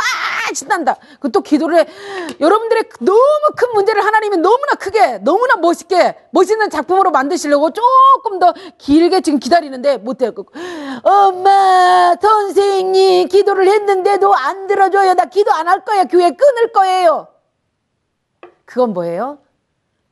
신난다. 0.54 0.96
그 1.20 1.28
또 1.30 1.40
기도를 1.42 1.78
해. 1.78 1.86
여러분들의 2.40 2.84
너무 3.00 3.18
큰 3.56 3.72
문제를 3.74 4.04
하나님이 4.04 4.36
너무나 4.38 4.74
크게 4.78 5.18
너무나 5.18 5.56
멋있게 5.56 6.16
멋있는 6.30 6.70
작품으로 6.70 7.10
만드시려고 7.10 7.70
조금 7.72 8.38
더 8.38 8.54
길게 8.78 9.20
지금 9.22 9.40
기다리는데 9.40 9.98
못해요. 9.98 10.32
엄마 11.02 12.14
선생님 12.20 13.28
기도를 13.28 13.68
했는데도 13.68 14.34
안 14.34 14.66
들어줘요. 14.66 15.14
나 15.14 15.24
기도 15.26 15.52
안 15.52 15.68
할 15.68 15.84
거야. 15.84 16.04
교회 16.04 16.30
끊을 16.30 16.72
거예요. 16.72 17.28
그건 18.64 18.92
뭐예요? 18.92 19.38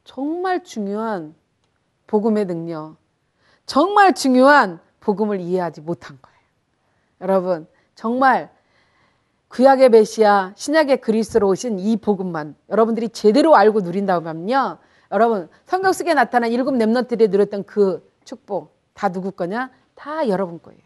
정말 0.05 0.63
중요한 0.63 1.35
복음의 2.07 2.47
능력. 2.47 2.97
정말 3.67 4.15
중요한 4.15 4.81
복음을 5.01 5.41
이해하지 5.41 5.81
못한 5.81 6.19
거예요. 6.21 6.37
여러분, 7.23 7.67
정말 7.95 8.51
구약의 9.49 9.89
메시아, 9.91 10.53
신약의 10.57 11.01
그리스로 11.01 11.49
오신 11.49 11.79
이 11.79 11.97
복음만 11.97 12.55
여러분들이 12.71 13.09
제대로 13.09 13.57
알고 13.57 13.81
누린다면요. 13.81 14.79
여러분, 15.13 15.49
성경 15.65 15.93
속에 15.93 16.15
나타난 16.15 16.51
일곱 16.51 16.73
랩런트들이 16.73 17.31
누렸던 17.31 17.65
그 17.65 18.11
축복 18.25 18.77
다 18.95 19.09
누구 19.11 19.31
거냐? 19.33 19.71
다 19.97 20.29
여러분 20.29 20.61
거예요. 20.63 20.81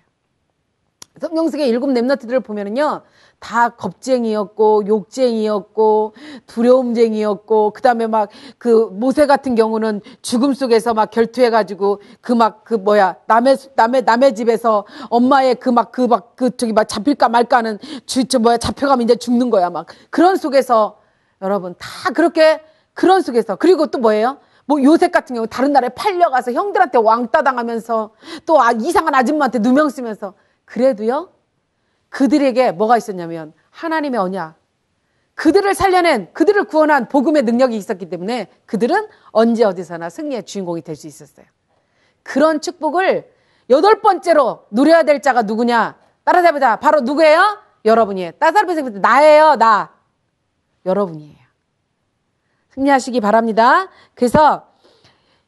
성경 1.21 1.49
속의 1.51 1.69
일곱 1.69 1.89
랩너트들을 1.91 2.43
보면은요, 2.45 3.03
다 3.41 3.71
겁쟁이였고, 3.71 4.85
욕쟁이였고, 4.87 6.15
두려움쟁이였고, 6.47 7.73
그 7.73 7.83
다음에 7.83 8.07
막 8.07 8.31
그 8.59 8.89
모세 8.93 9.27
같은 9.27 9.55
경우는 9.55 10.01
죽음 10.23 10.55
속에서 10.55 10.95
막 10.95 11.11
결투해가지고 11.11 12.01
그 12.23 12.33
막 12.33 12.65
그 12.65 12.75
뭐야, 12.75 13.17
남의, 13.27 13.57
남의, 13.75 14.03
남의 14.05 14.35
집에서 14.35 14.87
엄마의 15.11 15.57
그 15.57 15.71
막 15.71 15.91
그 15.93 16.07
막 16.07 16.37
그 16.37 16.57
저기 16.57 16.73
막 16.73 16.85
잡힐까 16.85 17.29
말까 17.29 17.59
하는 17.59 17.79
주, 18.07 18.25
저 18.27 18.39
뭐야, 18.39 18.57
잡혀가면 18.59 19.03
이제 19.05 19.17
죽는 19.17 19.51
거야. 19.51 19.69
막 19.69 19.87
그런 20.11 20.37
속에서 20.37 21.01
여러분 21.43 21.75
다 21.79 22.11
그렇게 22.15 22.63
그런 22.95 23.21
속에서 23.21 23.57
그리고 23.57 23.89
또 23.89 23.99
뭐예요? 23.99 24.39
뭐 24.71 24.81
요셉 24.85 25.11
같은 25.11 25.35
경우 25.35 25.49
다른 25.49 25.73
나라에 25.73 25.89
팔려가서 25.89 26.53
형들한테 26.53 26.99
왕따 26.99 27.43
당하면서 27.43 28.11
또 28.47 28.63
아, 28.63 28.71
이상한 28.71 29.17
아줌마한테 29.17 29.59
누명 29.59 29.89
쓰면서 29.89 30.35
그래도요, 30.65 31.33
그들에게 32.09 32.71
뭐가 32.71 32.97
있었냐면 32.97 33.53
하나님의 33.71 34.21
언약. 34.21 34.55
그들을 35.35 35.75
살려낸, 35.75 36.33
그들을 36.35 36.63
구원한 36.65 37.09
복음의 37.09 37.43
능력이 37.43 37.77
있었기 37.77 38.09
때문에 38.09 38.47
그들은 38.67 39.09
언제 39.33 39.65
어디서나 39.65 40.09
승리의 40.09 40.45
주인공이 40.45 40.83
될 40.83 40.95
수 40.95 41.09
있었어요. 41.09 41.47
그런 42.23 42.61
축복을 42.61 43.29
여덟 43.71 44.01
번째로 44.01 44.67
누려야 44.71 45.03
될 45.03 45.21
자가 45.21 45.43
누구냐? 45.43 45.99
따라잡보자 46.23 46.77
바로 46.77 47.01
누구예요? 47.01 47.59
여러분이에요. 47.85 48.33
따라잡보자 48.39 48.83
나예요, 49.01 49.57
나. 49.57 49.91
여러분이에요. 50.87 51.40
승리하시기 52.71 53.21
바랍니다. 53.21 53.89
그래서 54.15 54.67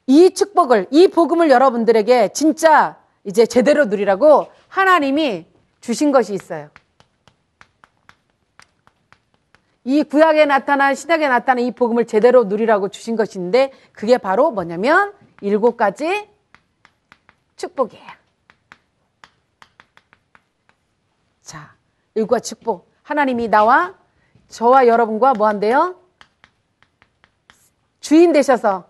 이 0.07 0.35
축복을, 0.35 0.89
이 0.91 1.09
복음을 1.09 1.51
여러분들에게 1.51 2.33
진짜 2.33 2.99
이제 3.25 3.47
제대로 3.47 3.85
누리라고 3.87 4.49
하나님이 4.69 5.47
주신 5.81 6.13
것이 6.13 6.35
있어요. 6.35 6.71
이 9.85 10.03
구약에 10.05 10.45
나타난 10.45 10.95
신약에 10.95 11.29
나타난 11.29 11.65
이 11.65 11.73
복음을 11.73 12.07
제대로 12.07 12.45
누리라고 12.45 12.89
주신 12.89 13.17
것인데 13.17 13.73
그게 13.93 14.17
바로 14.17 14.51
뭐냐면 14.51 15.13
일곱 15.41 15.77
가지 15.77 16.29
축복이에요. 17.57 18.11
자, 21.43 21.75
일곱 22.15 22.35
가지 22.35 22.51
축복. 22.51 22.93
하나님이 23.03 23.49
나와 23.49 23.95
저와 24.49 24.87
여러분과 24.87 25.35
뭐 25.35 25.49
한대요? 25.49 26.02
주인 28.13 28.35
되셔서 28.35 28.85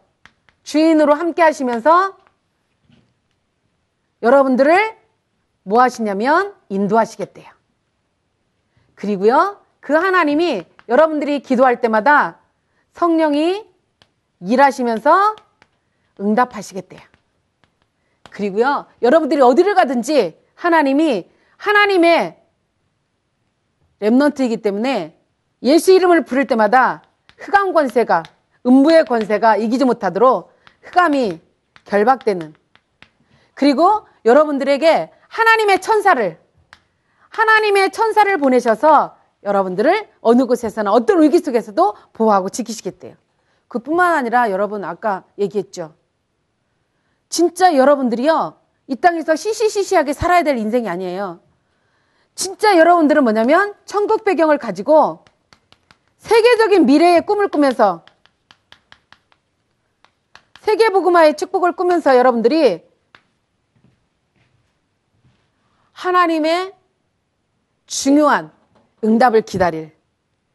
주인으로 0.65 1.15
함께 1.15 1.43
하시면서 1.43 2.17
여러분들을 4.21 4.97
뭐 5.63 5.81
하시냐면 5.81 6.57
인도하시겠대요. 6.69 7.49
그리고요, 8.97 9.61
그 9.79 9.93
하나님이 9.93 10.65
여러분들이 10.89 11.39
기도할 11.39 11.81
때마다 11.81 12.41
성령이 12.95 13.65
일하시면서 14.41 15.37
응답하시겠대요. 16.19 17.03
그리고요, 18.29 18.87
여러분들이 19.03 19.41
어디를 19.41 19.77
가든지 19.77 20.37
하나님이 20.57 21.31
하나님의 21.59 22.43
랩넌트이기 24.01 24.65
때문에 24.65 25.17
예수 25.63 25.93
이름을 25.93 26.25
부를 26.25 26.49
때마다 26.49 27.05
흑암 27.39 27.73
권세가, 27.73 28.25
음부의 28.67 29.05
권세가 29.05 29.57
이기지 29.57 29.85
못하도록 29.85 30.53
흑암이 30.83 31.41
결박되는 31.85 32.55
그리고 33.55 34.07
여러분들에게 34.25 35.11
하나님의 35.29 35.81
천사를 35.81 36.39
하나님의 37.29 37.91
천사를 37.91 38.37
보내셔서 38.39 39.17
여러분들을 39.43 40.09
어느 40.21 40.47
곳에서나 40.47 40.93
어떤 40.93 41.23
위기 41.23 41.39
속에서도 41.39 41.97
보호하고 42.13 42.49
지키시겠대요. 42.49 43.17
그뿐만 43.69 44.15
아니라 44.15 44.51
여러분 44.51 44.85
아까 44.85 45.25
얘기했죠. 45.39 45.95
진짜 47.29 47.75
여러분들이요. 47.75 48.61
이 48.89 48.97
땅에서 48.97 49.35
시시시시하게 49.35 50.13
살아야 50.13 50.43
될 50.43 50.59
인생이 50.59 50.89
아니에요. 50.89 51.41
진짜 52.35 52.77
여러분들은 52.79 53.23
뭐냐면 53.23 53.75
천국 53.85 54.25
배경을 54.25 54.59
가지고 54.59 55.25
세계적인 56.19 56.87
미래의 56.87 57.27
꿈을 57.27 57.49
꾸면서 57.49 58.05
세계 60.63 60.91
복음화의 60.91 61.37
축복을 61.37 61.73
꾸면서 61.73 62.17
여러분들이 62.17 62.85
하나님의 65.91 66.73
중요한 67.87 68.53
응답을 69.03 69.43
기다릴 69.43 69.91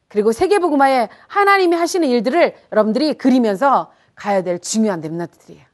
그리고 0.08 0.32
세계 0.32 0.60
복음화에 0.60 1.10
하나님이 1.28 1.76
하시는 1.76 2.08
일들을 2.08 2.56
여러분들이 2.72 3.16
그리면서 3.16 3.92
가야 4.16 4.44
될 4.44 4.60
중요한 4.60 5.02
랩나트들이에요. 5.02 5.66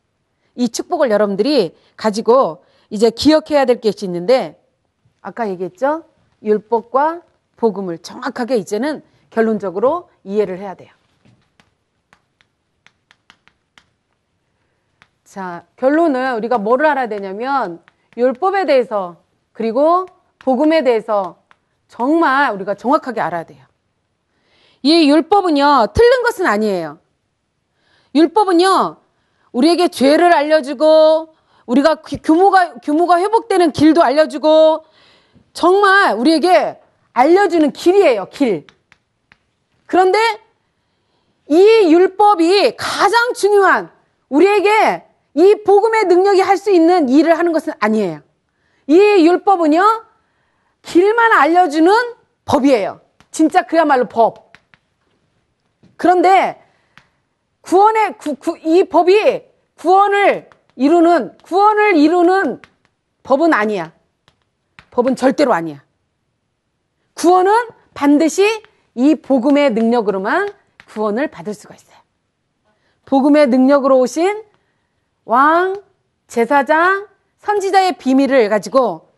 이 0.56 0.68
축복을 0.68 1.12
여러분들이 1.12 1.78
가지고 1.96 2.66
이제 2.90 3.12
기억해야 3.12 3.66
될 3.66 3.80
것이 3.80 4.04
있는데 4.06 4.60
아까 5.22 5.48
얘기했죠? 5.48 6.06
율법과 6.42 7.22
복음을 7.56 8.00
정확하게 8.00 8.58
이제는 8.58 9.04
결론적으로 9.30 10.10
이해를 10.24 10.58
해야 10.58 10.74
돼요. 10.74 10.90
자, 15.34 15.64
결론은 15.78 16.36
우리가 16.36 16.60
뭐를 16.60 16.86
알아야 16.86 17.08
되냐면 17.10 17.82
율법에 18.18 18.68
대해서 18.68 19.16
그리고 19.52 20.06
복음에 20.38 20.84
대해서 20.84 21.38
정말 21.88 22.54
우리가 22.54 22.76
정확하게 22.76 23.20
알아야 23.20 23.44
돼요. 23.44 23.66
이 24.84 25.10
율법은요, 25.10 25.88
틀린 25.96 26.22
것은 26.22 26.46
아니에요. 26.46 27.00
율법은요, 28.14 28.98
우리에게 29.54 29.88
죄를 29.88 30.36
알려주고, 30.36 31.34
우리가 31.66 31.96
규모가, 31.96 32.76
규모가 32.76 33.18
회복되는 33.18 33.72
길도 33.72 34.04
알려주고, 34.04 34.86
정말 35.52 36.14
우리에게 36.14 36.80
알려주는 37.14 37.72
길이에요, 37.72 38.28
길. 38.30 38.68
그런데 39.88 40.20
이 41.48 41.92
율법이 41.92 42.76
가장 42.78 43.34
중요한 43.34 43.90
우리에게 44.30 45.08
이 45.36 45.64
복음의 45.66 46.06
능력이 46.06 46.42
할 46.42 46.58
수 46.58 46.72
있는 46.72 47.10
일을 47.10 47.38
하는 47.38 47.52
것은 47.52 47.74
아니에요. 47.80 48.22
이 48.88 48.96
율법은요, 48.96 50.06
길만 50.82 51.32
알려주는 51.32 51.92
법이에요. 52.46 53.02
진짜 53.32 53.64
그야말로 53.64 54.06
법. 54.06 54.54
그런데 55.98 56.62
구원의 57.62 58.18
구, 58.18 58.36
구, 58.36 58.58
이 58.60 58.84
법이 58.84 59.44
구원을 59.76 60.50
이루는 60.76 61.38
구원을 61.44 61.96
이루는 61.96 62.62
법은 63.24 63.54
아니야. 63.54 63.94
법은 64.92 65.16
절대로 65.16 65.54
아니야. 65.54 65.84
구원은 67.14 67.70
반드시 67.94 68.64
이 68.96 69.16
복음의 69.16 69.72
능력으로만 69.74 70.50
구원을 70.90 71.30
받을 71.30 71.54
수가 71.54 71.74
있어요. 71.76 71.98
복음의 73.06 73.48
능력으로 73.48 74.00
오신 74.00 74.44
왕, 75.26 75.82
제사장, 76.28 77.08
선지자의 77.40 77.98
비밀을 77.98 78.50
가지고 78.50 79.10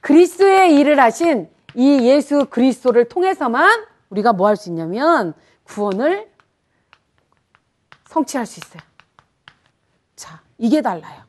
그리스도의 0.00 0.76
일을 0.76 0.98
하신 1.00 1.48
이 1.74 2.08
예수 2.08 2.46
그리스도를 2.46 3.08
통해서만 3.08 3.84
우리가 4.10 4.32
뭐 4.32 4.48
할 4.48 4.56
수 4.56 4.68
있냐면 4.70 5.34
구원을 5.64 6.28
성취할 8.08 8.46
수 8.46 8.58
있어요. 8.60 8.82
자, 10.16 10.40
이게 10.58 10.82
달라요. 10.82 11.22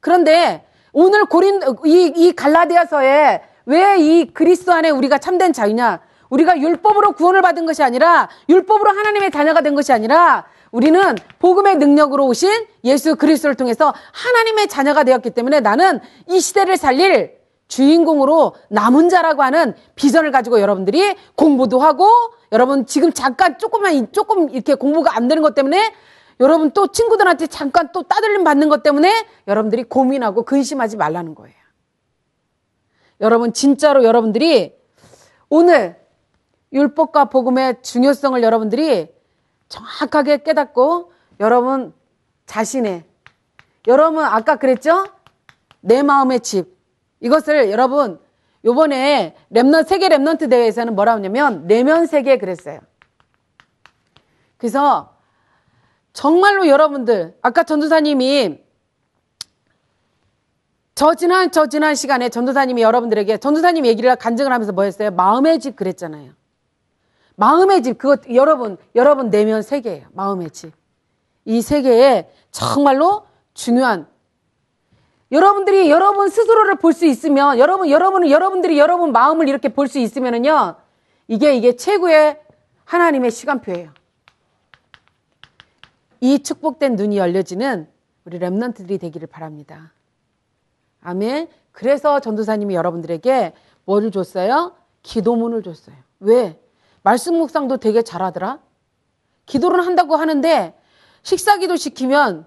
그런데 0.00 0.66
오늘 0.92 1.24
고린 1.26 1.60
이, 1.84 2.12
이 2.14 2.32
갈라디아서에 2.32 3.42
왜 3.66 3.96
이 3.98 4.30
그리스도 4.32 4.72
안에 4.72 4.90
우리가 4.90 5.18
참된 5.18 5.52
자유냐? 5.52 6.00
우리가 6.28 6.58
율법으로 6.58 7.12
구원을 7.12 7.40
받은 7.42 7.66
것이 7.66 7.82
아니라 7.82 8.28
율법으로 8.48 8.90
하나님의 8.90 9.30
자녀가 9.30 9.60
된 9.62 9.74
것이 9.74 9.92
아니라 9.92 10.46
우리는 10.76 11.00
복음의 11.38 11.76
능력으로 11.76 12.26
오신 12.26 12.66
예수 12.84 13.16
그리스도를 13.16 13.54
통해서 13.54 13.94
하나님의 14.12 14.68
자녀가 14.68 15.04
되었기 15.04 15.30
때문에 15.30 15.60
나는 15.60 16.00
이 16.28 16.38
시대를 16.38 16.76
살릴 16.76 17.38
주인공으로 17.66 18.54
남은 18.68 19.08
자라고 19.08 19.42
하는 19.42 19.74
비전을 19.94 20.30
가지고 20.32 20.60
여러분들이 20.60 21.16
공부도 21.34 21.80
하고 21.80 22.06
여러분 22.52 22.84
지금 22.84 23.10
잠깐 23.10 23.56
조금만 23.56 24.12
조금 24.12 24.50
이렇게 24.50 24.74
공부가 24.74 25.16
안 25.16 25.28
되는 25.28 25.42
것 25.42 25.54
때문에 25.54 25.94
여러분 26.40 26.70
또 26.72 26.88
친구들한테 26.88 27.46
잠깐 27.46 27.90
또 27.92 28.02
따돌림 28.02 28.44
받는 28.44 28.68
것 28.68 28.82
때문에 28.82 29.26
여러분들이 29.48 29.84
고민하고 29.84 30.42
근심하지 30.42 30.98
말라는 30.98 31.34
거예요. 31.34 31.56
여러분 33.22 33.54
진짜로 33.54 34.04
여러분들이 34.04 34.74
오늘 35.48 35.96
율법과 36.70 37.30
복음의 37.30 37.76
중요성을 37.80 38.42
여러분들이 38.42 39.15
정확하게 39.68 40.38
깨닫고 40.38 41.12
여러분 41.40 41.92
자신의 42.46 43.04
여러분 43.86 44.24
아까 44.24 44.56
그랬죠? 44.56 45.06
내 45.80 46.02
마음의 46.02 46.40
집 46.40 46.76
이것을 47.20 47.70
여러분 47.70 48.20
요번에 48.64 49.36
렘넌 49.52 49.86
세계 49.86 50.08
렘넌트 50.08 50.50
대회에서는 50.50 50.94
뭐라 50.94 51.14
하냐면 51.14 51.66
내면 51.66 52.06
세계 52.06 52.38
그랬어요. 52.38 52.80
그래서 54.56 55.14
정말로 56.12 56.66
여러분들 56.66 57.36
아까 57.42 57.62
전도사님이 57.62 58.58
저 60.94 61.14
지난 61.14 61.50
저 61.50 61.66
지난 61.66 61.94
시간에 61.94 62.30
전도사님이 62.30 62.80
여러분들에게 62.82 63.36
전도사님 63.36 63.84
얘기를 63.84 64.16
간증을 64.16 64.50
하면서 64.50 64.72
뭐 64.72 64.84
했어요? 64.84 65.10
마음의 65.10 65.60
집 65.60 65.76
그랬잖아요. 65.76 66.32
마음의 67.36 67.82
집 67.82 67.98
그것 67.98 68.22
여러분 68.34 68.76
여러분 68.94 69.30
내면 69.30 69.62
세계예요. 69.62 70.06
마음의 70.12 70.50
집. 70.50 70.72
이 71.44 71.62
세계에 71.62 72.30
정말로 72.50 73.26
중요한 73.54 74.08
여러분들이 75.30 75.90
여러분 75.90 76.28
스스로를 76.28 76.76
볼 76.76 76.92
수 76.92 77.06
있으면 77.06 77.58
여러분 77.58 77.88
여러분은 77.90 78.30
여러분들이 78.30 78.78
여러분 78.78 79.12
마음을 79.12 79.48
이렇게 79.48 79.68
볼 79.68 79.88
수 79.88 79.98
있으면은요. 79.98 80.76
이게 81.28 81.54
이게 81.56 81.76
최고의 81.76 82.40
하나님의 82.84 83.30
시간표예요. 83.30 83.90
이 86.20 86.38
축복된 86.42 86.96
눈이 86.96 87.18
열려지는 87.18 87.88
우리 88.24 88.38
랩런트들이 88.38 88.98
되기를 89.00 89.28
바랍니다. 89.28 89.92
아멘. 91.02 91.48
그래서 91.72 92.20
전도사님이 92.20 92.74
여러분들에게 92.74 93.52
뭐를 93.84 94.10
줬어요? 94.10 94.74
기도문을 95.02 95.62
줬어요. 95.62 95.96
왜? 96.20 96.58
말씀 97.06 97.36
묵상도 97.36 97.76
되게 97.76 98.02
잘하더라. 98.02 98.58
기도를 99.46 99.86
한다고 99.86 100.16
하는데 100.16 100.74
식사 101.22 101.56
기도 101.56 101.76
시키면 101.76 102.44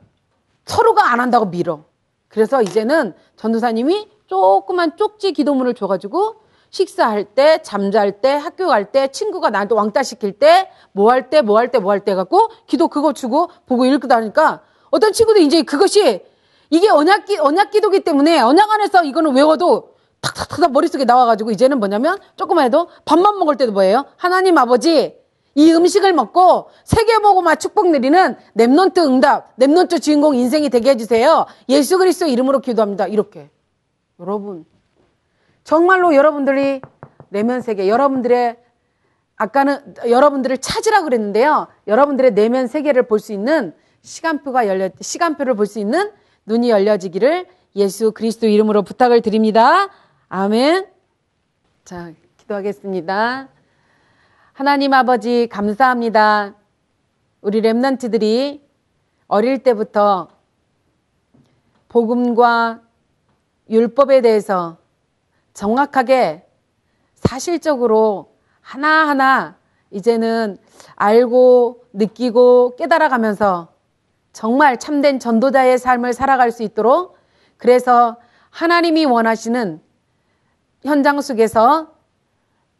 서로가 0.66 1.14
안 1.14 1.22
한다고 1.22 1.46
밀어. 1.46 1.86
그래서 2.28 2.62
이제는 2.62 3.14
전도사님이 3.38 4.10
조그만 4.28 4.98
쪽지 4.98 5.32
기도문을 5.32 5.76
줘가지고 5.76 6.42
식사할 6.72 7.24
때, 7.24 7.62
잠잘 7.64 8.20
때, 8.20 8.34
학교 8.34 8.68
갈 8.68 8.92
때, 8.92 9.08
친구가 9.08 9.50
나한테 9.50 9.76
왕따 9.76 10.04
시킬 10.04 10.34
때, 10.34 10.70
뭐 10.92 11.10
할 11.10 11.30
때, 11.30 11.42
뭐 11.42 11.58
할 11.58 11.72
때, 11.72 11.80
뭐 11.80 11.94
할 11.94 12.02
때 12.04 12.14
갖고 12.14 12.50
기도 12.68 12.90
그거 12.90 13.14
주고 13.14 13.50
보고 13.66 13.86
읽고 13.86 14.10
다니까 14.10 14.62
어떤 14.90 15.14
친구도 15.14 15.40
이제 15.40 15.62
그것이 15.62 16.22
이게 16.70 16.90
언약 16.90 17.28
기, 17.28 17.38
언약 17.38 17.72
기도기 17.72 18.02
때문에 18.02 18.42
언약 18.42 18.70
안에서 18.70 19.06
이거는 19.06 19.34
외워도 19.38 19.89
탁탁탁 20.22 20.72
머릿속에 20.72 21.06
나와가지고 21.06 21.52
이제는 21.52 21.80
뭐냐면 21.80 22.18
조금만 22.36 22.66
해도 22.66 22.90
밥만 23.06 23.40
먹을 23.40 23.56
때도 23.58 23.72
뭐예요? 23.72 24.06
하나님 24.18 24.58
아버지 24.58 25.18
이 25.56 25.74
음식을 25.74 26.14
먹고 26.14 26.70
세계보고마 26.84 27.56
축복 27.56 27.90
누리는 27.92 28.36
랩넌트 28.58 28.98
응답, 29.00 29.58
랩넌트 29.58 30.02
주인공 30.02 30.36
인생이 30.36 30.70
되게 30.70 30.92
해주세요. 30.92 31.46
예수 31.70 31.98
그리스도 31.98 32.28
이름으로 32.28 32.60
기도합니다. 32.60 33.08
이렇게. 33.08 33.50
여러분, 34.20 34.66
정말로 35.64 36.16
여러분들이 36.16 36.82
내면 37.30 37.62
세계, 37.62 37.88
여러분들의 37.90 38.58
아까는 39.38 39.96
여러분들을 40.08 40.58
찾으라 40.60 41.02
그랬는데요. 41.04 41.68
여러분들의 41.88 42.34
내면 42.34 42.68
세계를 42.68 43.08
볼 43.08 43.20
수 43.20 43.34
있는 43.34 43.74
시간표가 44.02 44.68
열려 44.68 44.90
시간표를 45.00 45.56
볼 45.56 45.66
수 45.66 45.80
있는 45.80 46.12
눈이 46.46 46.70
열려지기를 46.70 47.48
예수 47.76 48.12
그리스도 48.12 48.48
이름으로 48.48 48.82
부탁을 48.84 49.22
드립니다. 49.22 49.90
아멘. 50.32 50.86
자, 51.84 52.14
기도하겠습니다. 52.38 53.50
하나님 54.54 54.94
아버지 54.94 55.48
감사합니다. 55.48 56.54
우리 57.42 57.64
랩런트들이 57.64 58.62
어릴 59.28 59.64
때부터 59.64 60.28
복음과 61.88 62.82
율법에 63.72 64.22
대해서 64.22 64.78
정확하게 65.56 66.48
사실적으로 67.16 68.36
하나하나 68.62 69.58
이제는 69.90 70.60
알고 70.96 71.86
느끼고 71.94 72.76
깨달아가면서 72.76 73.74
정말 74.32 74.78
참된 74.78 75.18
전도자의 75.18 75.80
삶을 75.80 76.14
살아갈 76.14 76.52
수 76.52 76.62
있도록 76.62 77.18
그래서 77.58 78.18
하나님이 78.52 79.06
원하시는 79.06 79.89
현장 80.84 81.20
속에서 81.22 81.94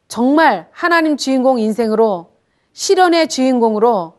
정말 0.08 0.68
하나님 0.72 1.18
주인공 1.18 1.60
인생으로 1.60 2.32
실현의 2.74 3.28
주인공으로 3.30 4.14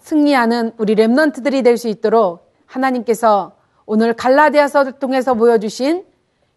승리하는 0.00 0.72
우리 0.78 0.94
랩런트들이 0.96 1.62
될 1.64 1.76
수 1.76 1.88
있도록 1.88 2.52
하나님께서 2.66 3.52
오늘 3.86 4.14
갈라디아서를 4.14 4.92
통해서 4.92 5.34
보여주신 5.34 6.04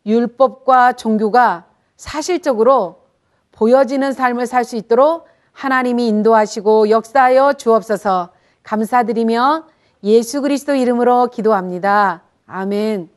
율법과 0.06 0.94
종교가 0.94 1.66
사실적으로 1.98 3.04
보여지는 3.52 4.14
삶을 4.14 4.48
살 4.48 4.64
수 4.64 4.76
있도록 4.76 5.28
하나님이 5.52 6.08
인도하시고 6.08 6.90
역사하여 6.90 7.54
주옵소서 7.54 8.30
감사드리며 8.64 9.66
예수 10.04 10.42
그리스도 10.42 10.76
이름으로 10.76 11.28
기도합니다. 11.28 12.22
아멘. 12.46 13.17